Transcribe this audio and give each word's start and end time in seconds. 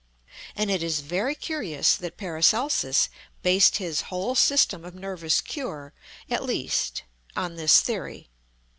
And 0.55 0.71
it 0.71 0.81
is 0.81 1.01
very 1.01 1.35
curious 1.35 1.95
that 1.95 2.17
PARACELSUS 2.17 3.07
based 3.43 3.77
his 3.77 4.01
whole 4.09 4.33
system 4.33 4.83
of 4.83 4.95
nervous 4.95 5.41
cure, 5.41 5.93
at 6.27 6.41
least, 6.43 7.03
on 7.35 7.53
this 7.53 7.81
theory. 7.81 8.27